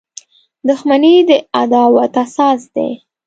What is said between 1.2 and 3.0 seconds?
د عداوت اساس دی.